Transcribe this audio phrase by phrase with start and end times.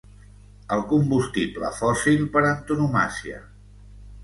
[0.75, 3.41] El combustible fòssil per antonomàsia.